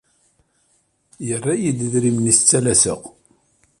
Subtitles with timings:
[1.27, 3.01] Yerra-yi-d idrimen i as-ttalaseɣ.